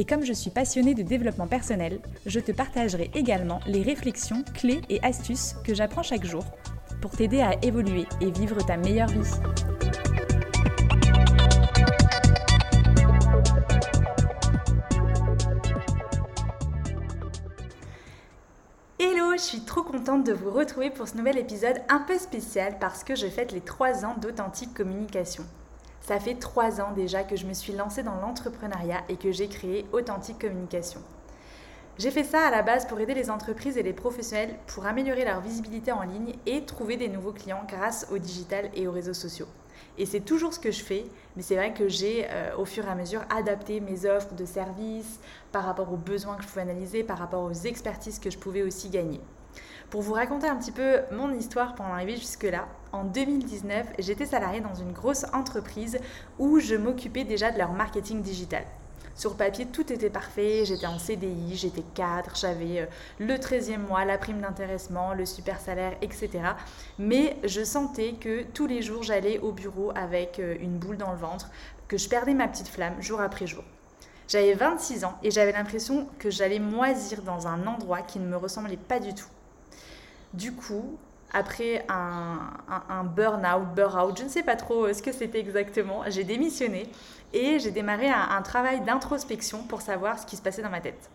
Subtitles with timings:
[0.00, 4.80] Et comme je suis passionnée de développement personnel, je te partagerai également les réflexions, clés
[4.88, 6.44] et astuces que j'apprends chaque jour
[7.02, 9.28] pour t'aider à évoluer et vivre ta meilleure vie.
[19.00, 22.76] Hello, je suis trop contente de vous retrouver pour ce nouvel épisode un peu spécial
[22.78, 25.42] parce que je fête les 3 ans d'authentique communication.
[26.08, 29.46] Ça fait trois ans déjà que je me suis lancée dans l'entrepreneuriat et que j'ai
[29.46, 31.02] créé Authentique Communication.
[31.98, 35.26] J'ai fait ça à la base pour aider les entreprises et les professionnels pour améliorer
[35.26, 39.12] leur visibilité en ligne et trouver des nouveaux clients grâce au digital et aux réseaux
[39.12, 39.48] sociaux.
[39.98, 41.04] Et c'est toujours ce que je fais,
[41.36, 44.46] mais c'est vrai que j'ai euh, au fur et à mesure adapté mes offres de
[44.46, 45.20] services
[45.52, 48.62] par rapport aux besoins que je pouvais analyser, par rapport aux expertises que je pouvais
[48.62, 49.20] aussi gagner.
[49.90, 54.26] Pour vous raconter un petit peu mon histoire pour en arriver jusque-là, en 2019, j'étais
[54.26, 55.98] salariée dans une grosse entreprise
[56.38, 58.64] où je m'occupais déjà de leur marketing digital.
[59.14, 62.86] Sur papier, tout était parfait, j'étais en CDI, j'étais cadre, j'avais euh,
[63.18, 66.30] le 13e mois, la prime d'intéressement, le super salaire, etc.
[66.98, 71.12] Mais je sentais que tous les jours, j'allais au bureau avec euh, une boule dans
[71.12, 71.50] le ventre,
[71.88, 73.64] que je perdais ma petite flamme jour après jour.
[74.28, 78.36] J'avais 26 ans et j'avais l'impression que j'allais moisir dans un endroit qui ne me
[78.36, 79.28] ressemblait pas du tout.
[80.34, 80.98] Du coup,
[81.32, 82.38] après un,
[82.88, 86.88] un, burn-out, burn-out, je ne sais pas trop euh, ce que c'était exactement, j'ai démissionné
[87.32, 91.10] et j'ai démarré un, travail d'introspection pour savoir ce qui se passait dans ma tête.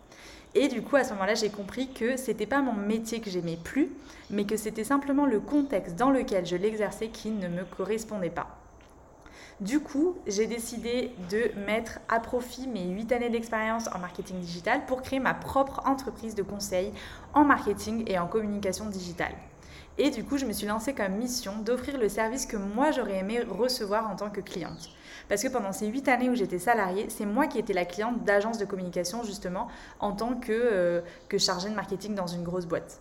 [0.54, 3.58] Et du coup, à ce moment-là, j'ai compris que c'était pas mon métier que j'aimais
[3.62, 3.90] plus,
[4.30, 8.46] mais que c'était simplement le contexte dans lequel je l'exerçais qui ne me correspondait pas.
[9.60, 14.84] Du coup, j'ai décidé de mettre à profit mes 8 années d'expérience en marketing digital
[14.86, 16.92] pour créer ma propre entreprise de conseil
[17.34, 19.32] en marketing et en communication digitale.
[19.96, 23.18] Et du coup, je me suis lancée comme mission d'offrir le service que moi j'aurais
[23.18, 24.90] aimé recevoir en tant que cliente.
[25.28, 28.24] Parce que pendant ces 8 années où j'étais salariée, c'est moi qui étais la cliente
[28.24, 29.68] d'agence de communication justement
[30.00, 33.00] en tant que, euh, que chargée de marketing dans une grosse boîte.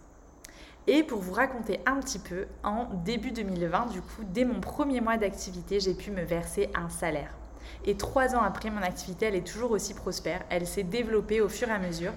[0.86, 5.00] Et pour vous raconter un petit peu, en début 2020, du coup, dès mon premier
[5.00, 7.34] mois d'activité, j'ai pu me verser un salaire.
[7.86, 10.42] Et trois ans après, mon activité, elle est toujours aussi prospère.
[10.50, 12.12] Elle s'est développée au fur et à mesure.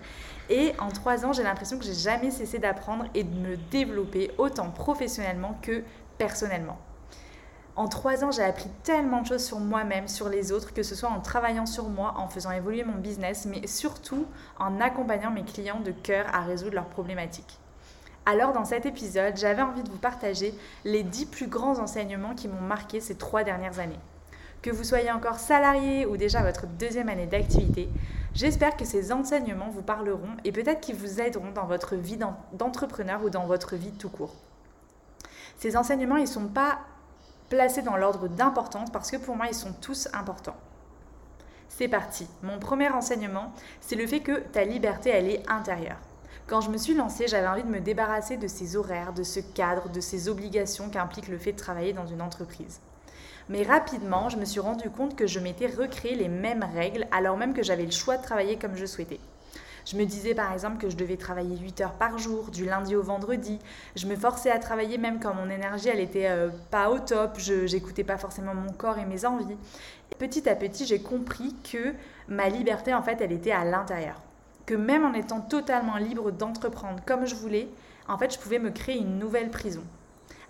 [0.51, 4.33] Et en trois ans, j'ai l'impression que j'ai jamais cessé d'apprendre et de me développer
[4.37, 5.85] autant professionnellement que
[6.19, 6.79] personnellement.
[7.77, 10.97] En trois ans, j'ai appris tellement de choses sur moi-même, sur les autres, que ce
[10.97, 14.27] soit en travaillant sur moi, en faisant évoluer mon business, mais surtout
[14.59, 17.61] en accompagnant mes clients de cœur à résoudre leurs problématiques.
[18.29, 20.53] Alors dans cet épisode, j'avais envie de vous partager
[20.85, 24.01] les 10 plus grands enseignements qui m'ont marqué ces trois dernières années.
[24.63, 27.89] Que vous soyez encore salarié ou déjà votre deuxième année d'activité,
[28.35, 32.19] j'espère que ces enseignements vous parleront et peut-être qu'ils vous aideront dans votre vie
[32.53, 34.35] d'entrepreneur ou dans votre vie tout court.
[35.57, 36.81] Ces enseignements, ils ne sont pas
[37.49, 40.57] placés dans l'ordre d'importance parce que pour moi, ils sont tous importants.
[41.69, 42.27] C'est parti.
[42.43, 45.99] Mon premier enseignement, c'est le fait que ta liberté, elle est intérieure.
[46.49, 49.41] Quand je me suis lancée, j'avais envie de me débarrasser de ces horaires, de ce
[49.41, 52.79] cadre, de ces obligations qu'implique le fait de travailler dans une entreprise.
[53.49, 57.37] Mais rapidement, je me suis rendu compte que je m'étais recréé les mêmes règles alors
[57.37, 59.19] même que j'avais le choix de travailler comme je souhaitais.
[59.87, 62.95] Je me disais par exemple que je devais travailler 8 heures par jour, du lundi
[62.95, 63.59] au vendredi.
[63.97, 67.39] Je me forçais à travailler même quand mon énergie elle était euh, pas au top,
[67.39, 69.57] je n'écoutais pas forcément mon corps et mes envies.
[70.21, 71.93] Petit à petit, j'ai compris que
[72.29, 74.21] ma liberté en fait, elle était à l'intérieur
[74.67, 77.69] que même en étant totalement libre d'entreprendre comme je voulais,
[78.09, 79.83] en fait, je pouvais me créer une nouvelle prison.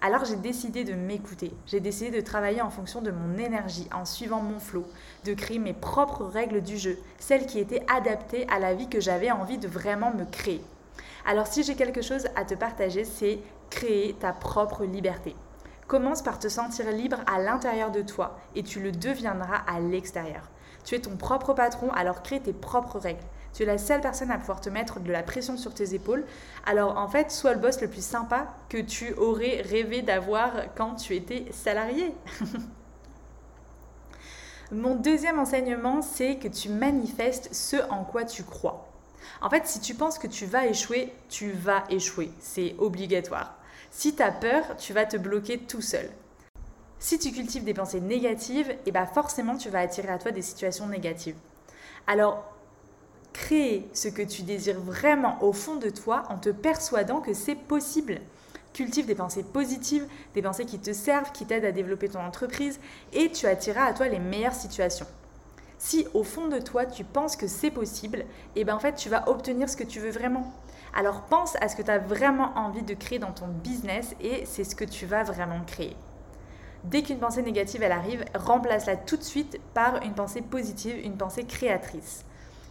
[0.03, 4.05] Alors j'ai décidé de m'écouter, j'ai décidé de travailler en fonction de mon énergie, en
[4.05, 4.87] suivant mon flot,
[5.25, 9.01] de créer mes propres règles du jeu, celles qui étaient adaptées à la vie que
[9.01, 10.63] j'avais envie de vraiment me créer.
[11.25, 13.39] Alors si j'ai quelque chose à te partager, c'est
[13.71, 15.35] créer ta propre liberté.
[15.89, 20.51] Commence par te sentir libre à l'intérieur de toi et tu le deviendras à l'extérieur.
[20.85, 23.25] Tu es ton propre patron, alors crée tes propres règles.
[23.57, 26.27] Tu es la seule personne à pouvoir te mettre de la pression sur tes épaules.
[26.67, 30.97] Alors en fait, sois le boss le plus sympa que tu aurais rêvé d'avoir quand
[30.97, 32.15] tu étais salarié.
[34.73, 38.93] Mon deuxième enseignement, c'est que tu manifestes ce en quoi tu crois.
[39.41, 42.31] En fait, si tu penses que tu vas échouer, tu vas échouer.
[42.41, 43.57] C'est obligatoire.
[43.91, 46.11] Si tu as peur, tu vas te bloquer tout seul.
[46.99, 50.31] Si tu cultives des pensées négatives, et eh ben forcément tu vas attirer à toi
[50.31, 51.37] des situations négatives.
[52.07, 52.56] Alors
[53.37, 57.55] créer ce que tu désires vraiment au fond de toi en te persuadant que c'est
[57.55, 58.19] possible.
[58.73, 62.81] Cultive des pensées positives, des pensées qui te servent, qui t'aident à développer ton entreprise
[63.13, 65.07] et tu attireras à toi les meilleures situations.
[65.79, 68.95] Si au fond de toi tu penses que c'est possible, et eh ben en fait
[68.95, 70.55] tu vas obtenir ce que tu veux vraiment.
[70.95, 74.47] Alors pense à ce que tu as vraiment envie de créer dans ton business et
[74.47, 75.95] c'est ce que tu vas vraiment créer.
[76.85, 81.19] Dès qu'une pensée négative elle arrive, remplace-la tout de suite par une pensée positive, une
[81.19, 82.25] pensée créatrice.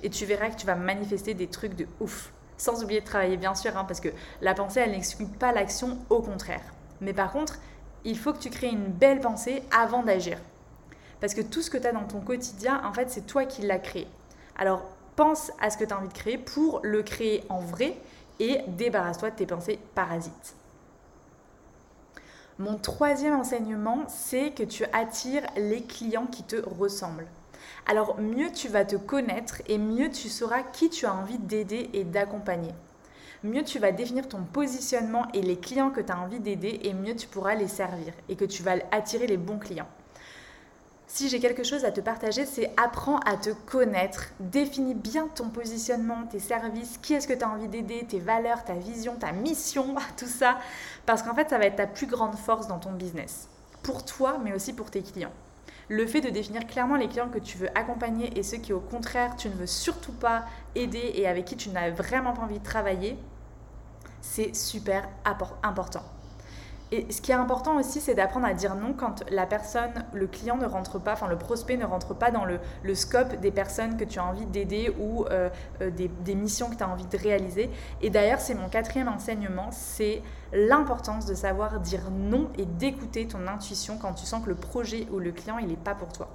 [0.04, 2.32] Et tu verras que tu vas manifester des trucs de ouf.
[2.58, 4.10] Sans oublier de travailler bien sûr, hein, parce que
[4.42, 6.62] la pensée elle n'exclut pas l'action, au contraire.
[7.02, 7.60] Mais par contre,
[8.04, 10.38] il faut que tu crées une belle pensée avant d'agir.
[11.20, 13.64] Parce que tout ce que tu as dans ton quotidien, en fait, c'est toi qui
[13.64, 14.08] l'as créé.
[14.58, 14.84] Alors,
[15.16, 17.98] pense à ce que tu as envie de créer pour le créer en vrai
[18.40, 20.56] et débarrasse-toi de tes pensées parasites.
[22.58, 27.28] Mon troisième enseignement, c'est que tu attires les clients qui te ressemblent.
[27.86, 31.90] Alors mieux tu vas te connaître et mieux tu sauras qui tu as envie d'aider
[31.94, 32.74] et d'accompagner.
[33.44, 36.94] Mieux tu vas définir ton positionnement et les clients que tu as envie d'aider et
[36.94, 39.88] mieux tu pourras les servir et que tu vas attirer les bons clients.
[41.08, 45.50] Si j'ai quelque chose à te partager, c'est apprends à te connaître, définis bien ton
[45.50, 49.32] positionnement, tes services, qui est-ce que tu as envie d'aider, tes valeurs, ta vision, ta
[49.32, 50.58] mission, tout ça,
[51.06, 53.48] parce qu'en fait ça va être ta plus grande force dans ton business,
[53.84, 55.32] pour toi mais aussi pour tes clients.
[55.88, 58.80] Le fait de définir clairement les clients que tu veux accompagner et ceux qui au
[58.80, 62.60] contraire tu ne veux surtout pas aider et avec qui tu n'as vraiment pas envie
[62.60, 63.18] de travailler,
[64.22, 65.08] c'est super
[65.64, 66.04] important.
[66.96, 70.28] Et ce qui est important aussi, c'est d'apprendre à dire non quand la personne, le
[70.28, 72.60] client ne rentre pas, enfin le prospect ne rentre pas dans le,
[72.96, 75.50] scope des personnes que tu as envie d'aider ou euh,
[75.82, 77.70] euh, des, des, missions que tu as envie de réaliser.
[78.02, 80.22] Et d'ailleurs, c'est mon quatrième enseignement, c'est
[80.54, 85.06] l'importance de savoir dire non et d'écouter ton intuition quand tu sens que le projet
[85.12, 86.30] ou le client, il n'est pas pour toi.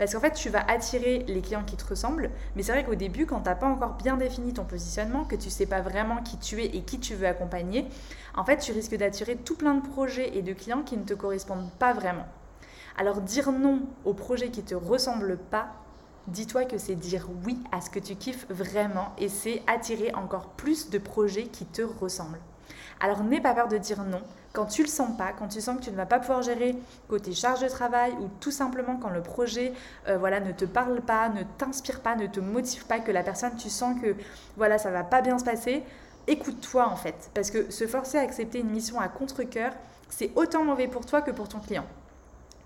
[0.00, 2.30] Parce qu'en fait, tu vas attirer les clients qui te ressemblent.
[2.56, 5.36] Mais c'est vrai qu'au début, quand tu n'as pas encore bien défini ton positionnement, que
[5.36, 7.86] tu ne sais pas vraiment qui tu es et qui tu veux accompagner,
[8.34, 11.12] en fait, tu risques d'attirer tout plein de projets et de clients qui ne te
[11.12, 12.24] correspondent pas vraiment.
[12.96, 15.68] Alors dire non aux projets qui ne te ressemblent pas,
[16.28, 20.48] dis-toi que c'est dire oui à ce que tu kiffes vraiment et c'est attirer encore
[20.48, 22.40] plus de projets qui te ressemblent.
[23.00, 24.22] Alors n'aie pas peur de dire non
[24.52, 26.76] quand tu le sens pas, quand tu sens que tu ne vas pas pouvoir gérer
[27.08, 29.72] côté charge de travail ou tout simplement quand le projet
[30.08, 33.22] euh, voilà, ne te parle pas, ne t'inspire pas, ne te motive pas, que la
[33.22, 34.16] personne, tu sens que
[34.56, 35.84] voilà, ça va pas bien se passer,
[36.26, 37.30] écoute-toi en fait.
[37.34, 39.72] Parce que se forcer à accepter une mission à contre-coeur,
[40.08, 41.86] c'est autant mauvais pour toi que pour ton client.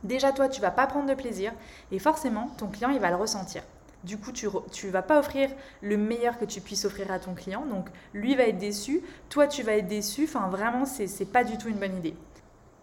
[0.02, 1.52] Déjà toi, tu vas pas prendre de plaisir
[1.90, 3.62] et forcément, ton client, il va le ressentir.
[4.04, 5.50] Du coup, tu ne vas pas offrir
[5.82, 7.64] le meilleur que tu puisses offrir à ton client.
[7.66, 10.24] Donc, lui va être déçu, toi, tu vas être déçu.
[10.24, 12.14] Enfin, vraiment, ce n'est pas du tout une bonne idée.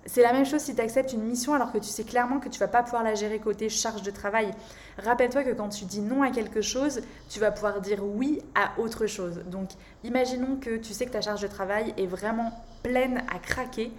[0.07, 2.50] C'est la même chose si tu acceptes une mission alors que tu sais clairement que
[2.50, 4.50] tu vas pas pouvoir la gérer côté charge de travail.
[4.97, 8.79] Rappelle-toi que quand tu dis non à quelque chose, tu vas pouvoir dire oui à
[8.79, 9.41] autre chose.
[9.45, 9.69] Donc
[10.03, 12.51] imaginons que tu sais que ta charge de travail est vraiment
[12.81, 13.91] pleine à craquer.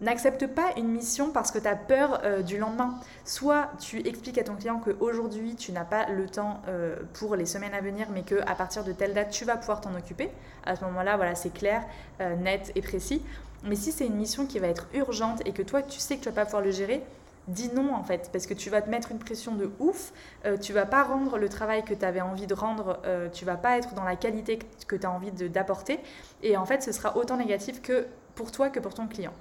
[0.00, 2.98] N'accepte pas une mission parce que tu as peur euh, du lendemain.
[3.26, 7.44] Soit tu expliques à ton client qu'aujourd'hui tu n'as pas le temps euh, pour les
[7.44, 10.30] semaines à venir, mais qu'à partir de telle date tu vas pouvoir t'en occuper.
[10.64, 11.84] À ce moment-là, voilà, c'est clair,
[12.22, 13.22] euh, net et précis.
[13.64, 16.22] Mais si c'est une mission qui va être urgente et que toi tu sais que
[16.22, 17.02] tu vas pas pouvoir le gérer,
[17.46, 20.14] dis non en fait, parce que tu vas te mettre une pression de ouf,
[20.62, 23.00] tu vas pas rendre le travail que tu avais envie de rendre,
[23.32, 26.00] tu vas pas être dans la qualité que tu as envie d'apporter,
[26.42, 29.32] et en fait ce sera autant négatif que pour toi que pour ton client.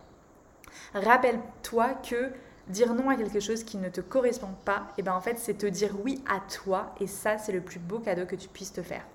[0.93, 2.31] Rappelle-toi que
[2.67, 5.37] dire non à quelque chose qui ne te correspond pas, et eh ben en fait,
[5.39, 8.47] c'est te dire oui à toi et ça, c'est le plus beau cadeau que tu
[8.47, 9.05] puisses te faire.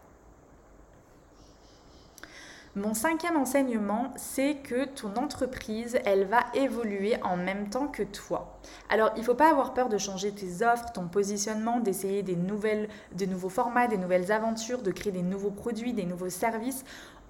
[2.77, 8.59] Mon cinquième enseignement, c'est que ton entreprise, elle va évoluer en même temps que toi.
[8.89, 12.35] Alors, il ne faut pas avoir peur de changer tes offres, ton positionnement, d'essayer des
[12.35, 16.85] nouvelles, de nouveaux formats, des nouvelles aventures, de créer des nouveaux produits, des nouveaux services.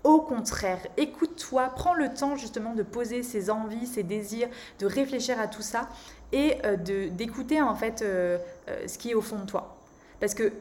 [0.04, 5.40] Au contraire, écoute-toi, prends le temps justement de poser ses envies, ses désirs, de réfléchir
[5.40, 5.88] à tout ça
[6.30, 6.76] et euh,
[7.08, 8.36] d'écouter en fait euh,
[8.68, 9.78] euh, ce qui est au fond de toi.
[10.20, 10.52] Parce que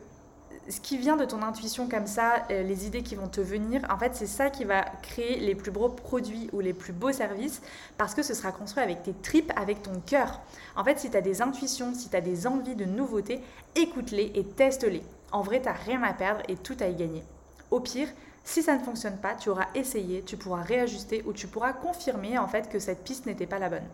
[0.69, 3.97] ce qui vient de ton intuition comme ça, les idées qui vont te venir, en
[3.97, 7.62] fait, c'est ça qui va créer les plus beaux produits ou les plus beaux services
[7.97, 10.39] parce que ce sera construit avec tes tripes, avec ton cœur.
[10.77, 13.41] En fait, si tu as des intuitions, si tu as des envies de nouveautés,
[13.75, 15.03] écoute-les et teste-les.
[15.33, 17.23] En vrai, tu rien à perdre et tout à y gagner.
[17.69, 18.07] Au pire,
[18.43, 22.38] si ça ne fonctionne pas, tu auras essayé, tu pourras réajuster ou tu pourras confirmer
[22.38, 23.88] en fait que cette piste n'était pas la bonne.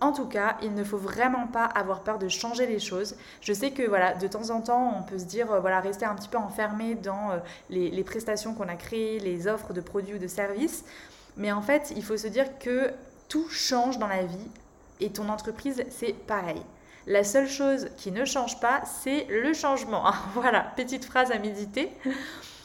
[0.00, 3.16] En tout cas, il ne faut vraiment pas avoir peur de changer les choses.
[3.40, 3.82] Je sais que
[4.20, 6.94] de temps en temps, on peut se dire euh, voilà, rester un petit peu enfermé
[6.94, 7.38] dans euh,
[7.70, 10.84] les prestations qu'on a créées, les offres de produits ou de services.
[11.36, 12.92] Mais en fait, il faut se dire que
[13.28, 14.48] tout change dans la vie
[15.00, 16.60] et ton entreprise, c'est pareil.
[17.06, 20.04] La seule chose qui ne change pas, c'est le changement.
[20.34, 21.90] voilà, petite phrase à méditer.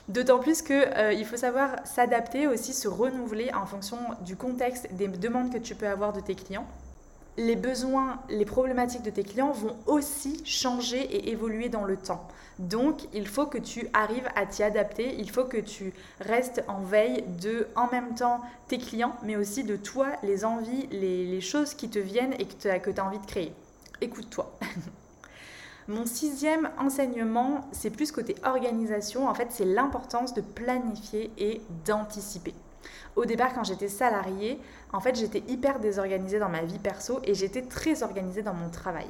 [0.09, 5.07] D'autant plus qu'il euh, faut savoir s'adapter aussi, se renouveler en fonction du contexte, des
[5.07, 6.67] demandes que tu peux avoir de tes clients.
[7.37, 12.27] Les besoins, les problématiques de tes clients vont aussi changer et évoluer dans le temps.
[12.59, 16.81] Donc, il faut que tu arrives à t'y adapter, il faut que tu restes en
[16.81, 21.73] veille de, en même temps, tes clients, mais aussi de toi, les envies, les, choses
[21.73, 22.69] qui te viennent et que tu
[22.99, 23.53] as envie de créer.
[24.01, 24.51] Écoute-toi.
[25.89, 29.27] Mon sixième enseignement, c'est plus côté organisation.
[29.27, 32.53] En fait, c'est l'importance de planifier et d'anticiper.
[33.17, 34.61] Au départ, quand j'étais salariée,
[34.93, 38.69] en fait, j'étais hyper désorganisée dans ma vie perso et j'étais très organisée dans mon
[38.69, 39.07] travail.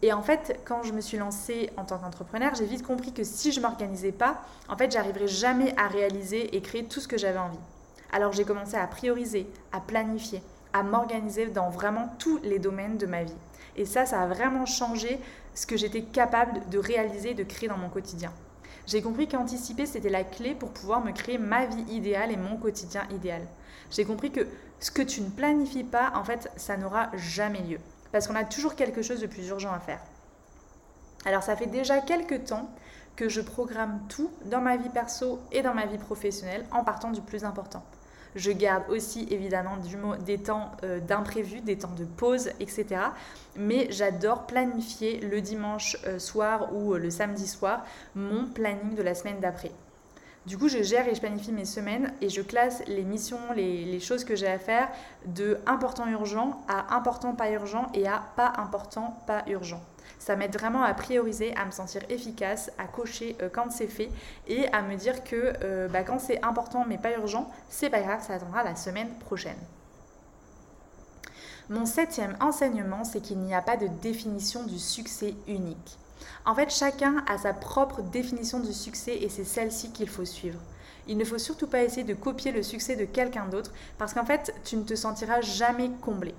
[0.00, 3.22] Et en fait, quand je me suis lancée en tant qu'entrepreneur, j'ai vite compris que
[3.22, 7.18] si je m'organisais pas, en fait, j'arriverais jamais à réaliser et créer tout ce que
[7.18, 7.58] j'avais envie.
[8.10, 13.06] Alors j'ai commencé à prioriser, à planifier, à m'organiser dans vraiment tous les domaines de
[13.06, 13.36] ma vie.
[13.76, 15.20] Et ça, ça a vraiment changé
[15.54, 18.32] ce que j'étais capable de réaliser de créer dans mon quotidien.
[18.86, 22.56] J'ai compris qu'anticiper, c'était la clé pour pouvoir me créer ma vie idéale et mon
[22.56, 23.42] quotidien idéal.
[23.90, 24.46] J'ai compris que
[24.80, 27.78] ce que tu ne planifies pas, en fait, ça n'aura jamais lieu.
[28.12, 30.00] Parce qu'on a toujours quelque chose de plus urgent à faire.
[31.24, 32.68] Alors ça fait déjà quelques temps
[33.16, 37.10] que je programme tout dans ma vie perso et dans ma vie professionnelle en partant
[37.10, 37.82] du plus important.
[38.34, 39.76] Je garde aussi évidemment
[40.24, 42.86] des temps euh, d'imprévu, des temps de pause, etc.
[43.56, 49.02] Mais j'adore planifier le dimanche euh, soir ou euh, le samedi soir mon planning de
[49.02, 49.70] la semaine d'après.
[50.46, 53.98] Du coup, je gère et je planifie mes semaines et je classe les missions, les
[53.98, 54.88] choses que j'ai à faire
[55.24, 59.80] de important urgent à important pas urgent et à pas important pas urgent.
[60.18, 64.10] Ça m'aide vraiment à prioriser, à me sentir efficace, à cocher euh, quand c'est fait
[64.46, 68.00] et à me dire que euh, bah, quand c'est important mais pas urgent, c'est pas
[68.00, 69.58] grave, ça attendra la semaine prochaine.
[71.70, 75.98] Mon septième enseignement, c'est qu'il n'y a pas de définition du succès unique.
[76.44, 80.60] En fait, chacun a sa propre définition du succès et c'est celle-ci qu'il faut suivre.
[81.06, 84.24] Il ne faut surtout pas essayer de copier le succès de quelqu'un d'autre parce qu'en
[84.24, 86.34] fait, tu ne te sentiras jamais comblé.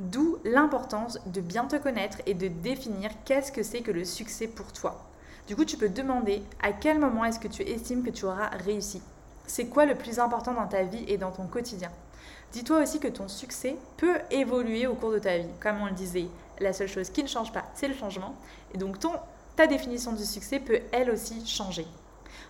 [0.00, 4.48] D'où l'importance de bien te connaître et de définir qu'est-ce que c'est que le succès
[4.48, 5.04] pour toi.
[5.46, 8.48] Du coup, tu peux demander à quel moment est-ce que tu estimes que tu auras
[8.48, 9.02] réussi.
[9.46, 11.90] C'est quoi le plus important dans ta vie et dans ton quotidien?
[12.52, 15.50] Dis-toi aussi que ton succès peut évoluer au cours de ta vie.
[15.60, 16.28] Comme on le disait,
[16.60, 18.34] la seule chose qui ne change pas, c'est le changement.
[18.72, 19.12] Et donc ton,
[19.54, 21.86] ta définition du succès peut elle aussi changer.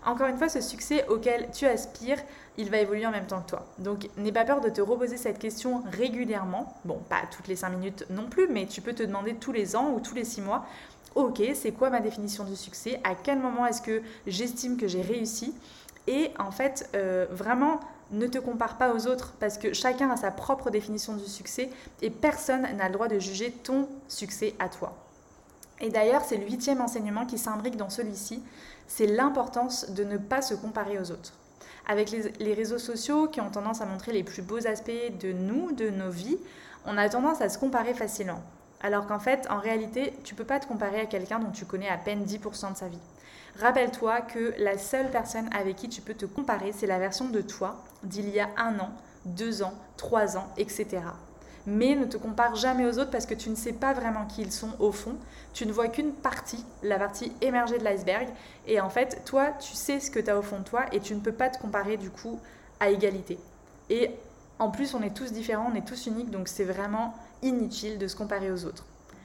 [0.05, 2.19] Encore une fois, ce succès auquel tu aspires,
[2.57, 3.67] il va évoluer en même temps que toi.
[3.79, 6.75] Donc n'aie pas peur de te reposer cette question régulièrement.
[6.85, 9.77] Bon, pas toutes les 5 minutes non plus, mais tu peux te demander tous les
[9.77, 10.65] ans ou tous les 6 mois,
[11.15, 13.01] ok, c'est quoi ma définition du succès?
[13.05, 15.55] À quel moment est-ce que j'estime que j'ai réussi?
[16.07, 17.81] Et en fait, euh, vraiment,
[18.11, 21.71] ne te compare pas aux autres parce que chacun a sa propre définition du succès
[22.03, 24.95] et personne n'a le droit de juger ton succès à toi.
[25.81, 28.43] Et d'ailleurs, c'est le huitième enseignement qui s'imbrique dans celui-ci,
[28.87, 31.33] c'est l'importance de ne pas se comparer aux autres.
[31.89, 35.73] Avec les, réseaux sociaux qui ont tendance à montrer les plus beaux aspects de nous,
[35.73, 36.39] de nos vies,
[36.85, 38.43] on a tendance à se comparer facilement.
[38.83, 41.89] Alors qu'en fait, en réalité, tu peux pas te comparer à quelqu'un dont tu connais
[41.89, 42.99] à peine 10% de sa vie.
[43.59, 47.41] Rappelle-toi que la seule personne avec qui tu peux te comparer, c'est la version de
[47.41, 48.91] toi d'il y a un an,
[49.25, 51.01] deux ans, trois ans, etc
[51.67, 54.43] mais ne te compare jamais aux autres parce que tu ne sais pas vraiment qui
[54.43, 55.15] ils sont au fond.
[55.53, 58.29] Tu ne vois qu'une partie, la partie émergée de l'iceberg.
[58.67, 61.01] Et en fait, toi, tu sais ce que tu as au fond de toi et
[61.01, 62.39] tu ne peux pas te comparer du coup
[62.79, 63.39] à égalité.
[63.89, 64.11] Et
[64.59, 68.07] en plus, on est tous différents, on est tous uniques, donc c'est vraiment inutile de
[68.07, 68.85] se comparer aux autres.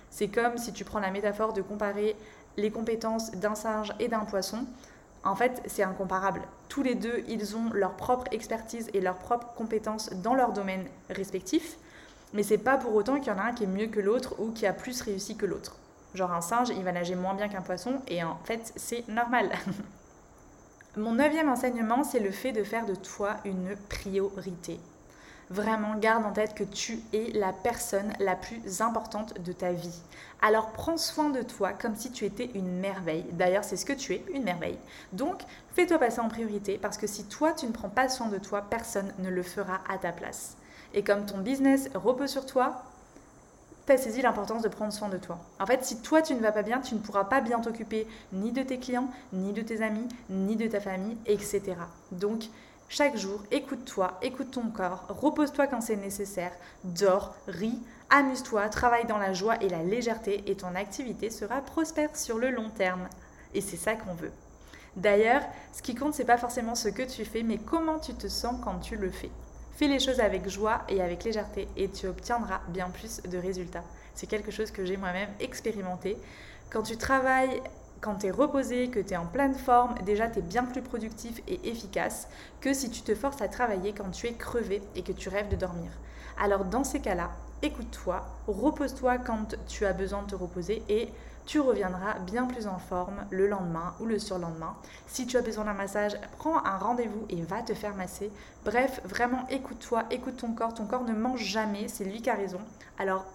[0.10, 2.16] C'est comme si tu prends la métaphore de comparer
[2.58, 4.66] les compétences d'un singe et d'un poisson.
[5.24, 6.42] En fait, c'est incomparable.
[6.70, 10.86] Tous les deux, ils ont leur propre expertise et leurs propres compétences dans leur domaine
[11.10, 11.78] respectif.
[12.36, 14.36] Mais c'est pas pour autant qu'il y en a un qui est mieux que l'autre
[14.40, 15.78] ou qui a plus réussi que l'autre.
[16.14, 19.52] Genre un singe, il va nager moins bien qu'un poisson et en fait, c'est normal.
[20.98, 24.80] Mon neuvième enseignement, c'est le fait de faire de toi une priorité.
[25.50, 30.02] Vraiment, garde en tête que tu es la personne la plus importante de ta vie.
[30.42, 33.26] Alors prends soin de toi comme si tu étais une merveille.
[33.32, 34.80] D'ailleurs, c'est ce que tu es, une merveille.
[35.14, 35.42] Donc,
[35.74, 38.62] fais-toi passer en priorité parce que si toi, tu ne prends pas soin de toi,
[38.62, 40.58] personne ne le fera à ta place.
[40.96, 42.82] Et comme ton business repose sur toi,
[43.86, 45.38] tu as saisi l'importance de prendre soin de toi.
[45.60, 48.08] En fait, si toi tu ne vas pas bien, tu ne pourras pas bien t'occuper
[48.32, 51.76] ni de tes clients, ni de tes amis, ni de ta famille, etc.
[52.12, 52.46] Donc,
[52.88, 56.54] chaque jour, écoute-toi, écoute ton corps, repose-toi quand c'est nécessaire,
[56.86, 62.16] dors, ris, amuse-toi, travaille dans la joie et la légèreté et ton activité sera prospère
[62.16, 63.10] sur le long terme.
[63.54, 64.32] Et c'est ça qu'on veut.
[64.96, 65.42] D'ailleurs,
[65.74, 68.56] ce qui compte, c'est pas forcément ce que tu fais, mais comment tu te sens
[68.64, 69.32] quand tu le fais.
[69.76, 73.84] Fais les choses avec joie et avec légèreté et tu obtiendras bien plus de résultats.
[74.14, 76.18] C'est quelque chose que j'ai moi-même expérimenté.
[76.70, 77.62] Quand tu travailles
[78.00, 80.82] quand tu es reposé, que tu es en pleine forme, déjà tu es bien plus
[80.82, 82.28] productif et efficace
[82.62, 85.50] que si tu te forces à travailler quand tu es crevé et que tu rêves
[85.50, 85.92] de dormir.
[86.40, 87.32] Alors dans ces cas-là,
[87.62, 91.10] écoute-toi, repose-toi quand tu as besoin de te reposer et
[91.46, 94.76] tu reviendras bien plus en forme le lendemain ou le surlendemain.
[95.08, 98.32] Si tu as besoin d'un massage, prends un rendez-vous et va te faire masser.
[98.64, 100.74] Bref, vraiment écoute-toi, écoute ton corps.
[100.74, 102.60] Ton corps ne mange jamais, c'est lui qui a raison.
[102.98, 103.26] Alors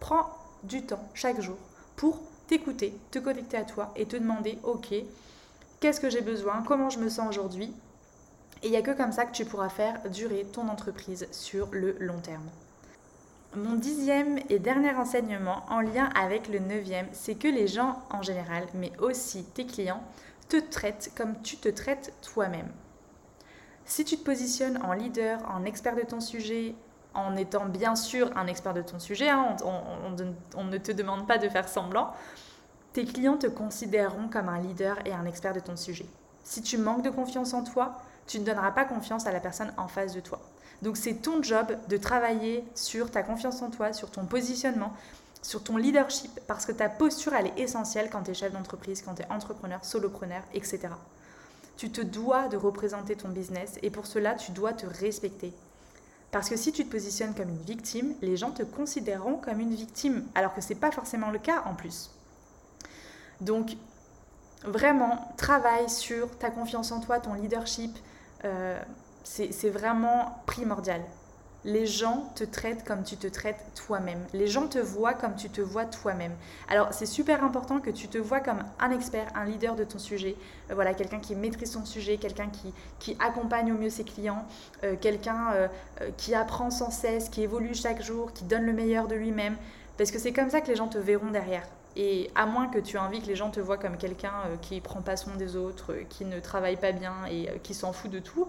[0.00, 0.26] prends
[0.64, 1.56] du temps chaque jour
[1.96, 4.94] pour t'écouter, te connecter à toi et te demander, ok,
[5.80, 7.74] qu'est-ce que j'ai besoin, comment je me sens aujourd'hui?
[8.62, 11.68] Et il n'y a que comme ça que tu pourras faire durer ton entreprise sur
[11.72, 12.48] le long terme.
[13.56, 18.20] Mon dixième et dernier enseignement en lien avec le neuvième, c'est que les gens en
[18.20, 20.02] général, mais aussi tes clients,
[20.50, 22.68] te traitent comme tu te traites toi-même.
[23.86, 26.74] Si tu te positionnes en leader, en expert de ton sujet,
[27.14, 31.38] en étant bien sûr un expert de ton sujet, hein, on, ne te demande pas
[31.38, 32.12] de faire semblant,
[32.92, 36.06] tes clients te considéreront comme un leader et un expert de ton sujet.
[36.44, 39.72] Si tu manques de confiance en toi, tu ne donneras pas confiance à la personne
[39.78, 40.42] en face de toi.
[40.82, 44.92] Donc c'est ton job de travailler sur ta confiance en toi, sur ton positionnement,
[45.42, 49.02] sur ton leadership, parce que ta posture, elle est essentielle quand tu es chef d'entreprise,
[49.02, 50.88] quand tu es entrepreneur, solopreneur, etc.
[51.76, 55.52] Tu te dois de représenter ton business et pour cela, tu dois te respecter.
[56.30, 59.74] Parce que si tu te positionnes comme une victime, les gens te considéreront comme une
[59.74, 62.10] victime, alors que ce n'est pas forcément le cas en plus.
[63.40, 63.76] Donc,
[64.64, 67.96] vraiment, travaille sur ta confiance en toi, ton leadership,
[68.44, 68.80] euh,
[69.26, 71.02] c'est vraiment primordial.
[71.64, 74.24] Les gens te traitent comme tu te traites toi-même.
[74.32, 76.32] Les gens te voient comme tu te vois toi-même.
[76.68, 79.98] Alors c'est super important que tu te vois comme un expert, un leader de ton
[79.98, 80.36] sujet.
[80.70, 84.46] Euh, voilà, quelqu'un qui maîtrise son sujet, quelqu'un qui, qui, accompagne au mieux ses clients,
[84.84, 85.68] euh, quelqu'un euh,
[86.16, 89.56] qui apprend sans cesse, qui évolue chaque jour, qui donne le meilleur de lui-même.
[89.98, 91.66] Parce que c'est comme ça que les gens te verront derrière.
[91.96, 94.82] Et à moins que tu aies envie que les gens te voient comme quelqu'un qui
[94.82, 98.18] prend pas soin des autres, qui ne travaille pas bien et qui s'en fout de
[98.18, 98.46] tout,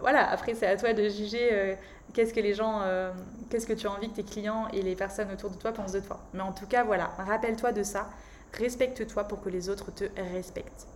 [0.00, 1.74] voilà, après c'est à toi de juger euh,
[2.12, 3.12] qu'est-ce que les gens, euh,
[3.48, 5.92] qu'est-ce que tu as envie que tes clients et les personnes autour de toi pensent
[5.92, 6.20] de toi.
[6.34, 8.08] Mais en tout cas, voilà, rappelle-toi de ça,
[8.52, 10.86] respecte-toi pour que les autres te respectent.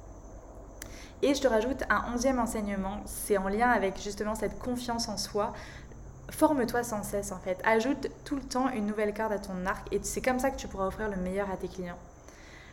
[1.23, 5.17] Et je te rajoute un onzième enseignement, c'est en lien avec justement cette confiance en
[5.17, 5.53] soi.
[6.31, 7.59] Forme-toi sans cesse en fait.
[7.65, 10.57] Ajoute tout le temps une nouvelle carte à ton arc et c'est comme ça que
[10.57, 11.99] tu pourras offrir le meilleur à tes clients.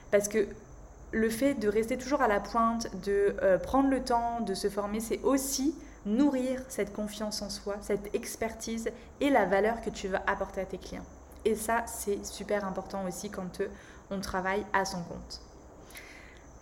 [0.09, 0.47] Parce que
[1.11, 4.69] le fait de rester toujours à la pointe, de euh, prendre le temps de se
[4.69, 10.07] former, c'est aussi nourrir cette confiance en soi, cette expertise et la valeur que tu
[10.07, 11.05] vas apporter à tes clients.
[11.45, 13.61] Et ça, c'est super important aussi quand
[14.09, 15.41] on travaille à son compte.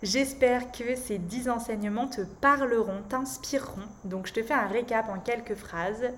[0.02, 3.82] J'espère que ces 10 enseignements te parleront, t'inspireront.
[4.04, 6.10] Donc je te fais un récap en quelques phrases.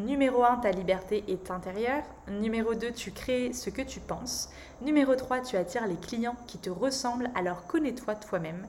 [0.00, 2.02] Numéro 1, ta liberté est intérieure.
[2.26, 4.48] Numéro 2, tu crées ce que tu penses.
[4.80, 8.66] Numéro 3, tu attires les clients qui te ressemblent, alors connais-toi toi-même.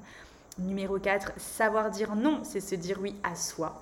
[0.59, 3.81] Numéro 4, savoir dire non, c'est se dire oui à soi.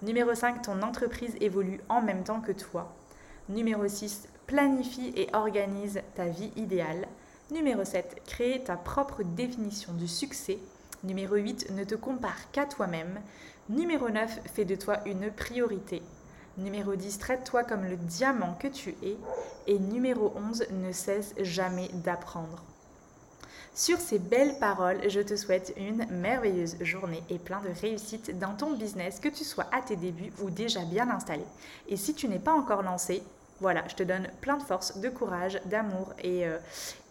[0.00, 2.90] Numéro 5, ton entreprise évolue en même temps que toi.
[3.50, 7.06] Numéro 6, planifie et organise ta vie idéale.
[7.50, 10.58] Numéro 7, crée ta propre définition du succès.
[11.04, 13.20] Numéro 8, ne te compare qu'à toi-même.
[13.68, 16.00] Numéro 9, fais de toi une priorité.
[16.56, 19.18] Numéro 10, traite-toi comme le diamant que tu es.
[19.66, 22.64] Et numéro 11, ne cesse jamais d'apprendre.
[23.74, 28.54] Sur ces belles paroles, je te souhaite une merveilleuse journée et plein de réussite dans
[28.54, 31.44] ton business, que tu sois à tes débuts ou déjà bien installé.
[31.88, 33.22] Et si tu n'es pas encore lancé,
[33.60, 36.58] voilà, je te donne plein de force, de courage, d'amour et, euh,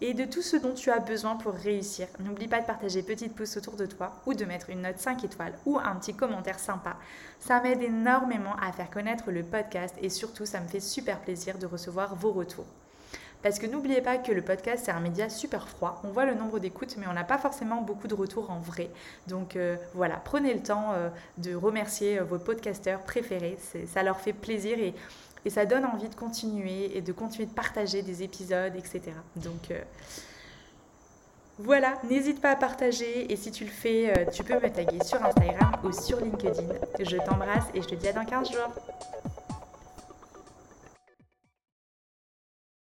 [0.02, 2.08] de tout ce dont tu as besoin pour réussir.
[2.18, 5.24] N'oublie pas de partager petite pouce autour de toi ou de mettre une note 5
[5.24, 6.96] étoiles ou un petit commentaire sympa.
[7.38, 11.56] Ça m'aide énormément à faire connaître le podcast et surtout ça me fait super plaisir
[11.56, 12.66] de recevoir vos retours.
[13.42, 16.00] Parce que n'oubliez pas que le podcast, c'est un média super froid.
[16.04, 18.90] On voit le nombre d'écoutes, mais on n'a pas forcément beaucoup de retours en vrai.
[19.28, 23.56] Donc euh, voilà, prenez le temps euh, de remercier euh, vos podcasteurs préférés.
[23.86, 24.94] Ça leur fait plaisir et,
[25.46, 29.00] et, ça donne envie de continuer et de continuer de partager des épisodes, etc.
[29.36, 29.72] Donc
[31.58, 35.22] voilà, n'hésite pas à partager et si tu le fais, tu peux me taguer sur
[35.24, 36.68] Instagram ou sur LinkedIn.
[36.98, 38.74] Je t'embrasse et je te dis à dans 15 jours.